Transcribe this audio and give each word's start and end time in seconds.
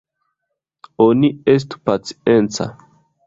Oni 1.03 1.29
estu 1.53 1.81
pacienca! 1.91 2.69